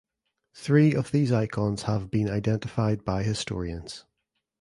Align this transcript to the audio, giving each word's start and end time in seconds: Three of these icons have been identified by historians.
Three 0.55 0.95
of 0.95 1.11
these 1.11 1.31
icons 1.31 1.83
have 1.83 2.09
been 2.09 2.27
identified 2.27 3.05
by 3.05 3.21
historians. 3.21 4.03